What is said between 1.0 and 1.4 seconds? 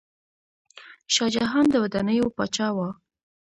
شاه